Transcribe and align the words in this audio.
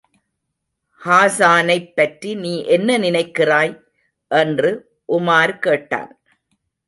ஹாஸானைப் 1.05 1.91
பற்றி 1.95 2.35
நீ 2.35 2.63
என்ன 2.63 2.97
நினைக்கிறாய்? 2.97 3.81
என்று 4.27 4.99
உமார் 5.07 5.59
கேட்டான். 5.59 6.19